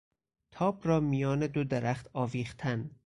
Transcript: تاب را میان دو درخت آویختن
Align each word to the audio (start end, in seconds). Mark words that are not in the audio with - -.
تاب 0.51 0.87
را 0.87 0.99
میان 0.99 1.39
دو 1.47 1.63
درخت 1.63 2.09
آویختن 2.13 2.91